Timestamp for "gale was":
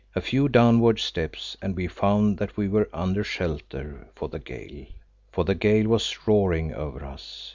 4.39-6.27